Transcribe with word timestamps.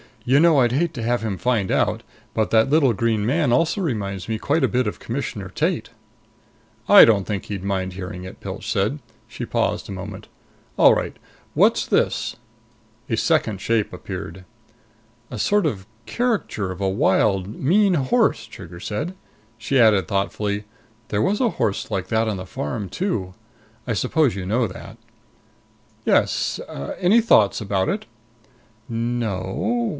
"You 0.25 0.39
know, 0.39 0.59
I'd 0.59 0.71
hate 0.71 0.93
to 0.95 1.03
have 1.03 1.21
him 1.23 1.37
find 1.37 1.71
out 1.71 2.03
but 2.35 2.51
that 2.51 2.69
little 2.69 2.93
green 2.93 3.23
man 3.25 3.51
also 3.51 3.81
reminds 3.81 4.29
me 4.29 4.37
quite 4.37 4.63
a 4.63 4.67
bit 4.67 4.85
of 4.87 4.99
Commissioner 4.99 5.49
Tate." 5.49 5.89
"I 6.87 7.05
don't 7.05 7.25
think 7.25 7.45
he'd 7.45 7.63
mind 7.63 7.93
hearing 7.93 8.23
it," 8.23 8.39
Pilch 8.39 8.71
said. 8.71 8.99
She 9.27 9.45
paused 9.45 9.89
a 9.89 9.91
moment. 9.91 10.27
"All 10.77 10.93
right 10.93 11.17
what's 11.53 11.85
this?" 11.85 12.35
A 13.09 13.17
second 13.17 13.61
shape 13.61 13.93
appeared. 13.93 14.45
"A 15.29 15.37
sort 15.37 15.65
of 15.67 15.87
caricature 16.05 16.71
of 16.71 16.81
a 16.81 16.89
wild, 16.89 17.47
mean 17.55 17.95
horse," 17.95 18.45
Trigger 18.45 18.79
said. 18.79 19.15
She 19.57 19.79
added 19.79 20.07
thoughtfully, 20.07 20.65
"there 21.09 21.21
was 21.21 21.41
a 21.41 21.49
horse 21.57 21.89
like 21.89 22.07
that 22.07 22.27
on 22.27 22.37
that 22.37 22.47
farm, 22.47 22.89
too. 22.89 23.33
I 23.87 23.93
suppose 23.93 24.35
you 24.35 24.45
know 24.45 24.67
that?" 24.67 24.97
"Yes. 26.05 26.59
Any 26.99 27.21
thoughts 27.21 27.59
about 27.59 27.89
it?" 27.89 28.05
"No 28.87 29.29
o 29.45 29.63
o. 29.63 29.87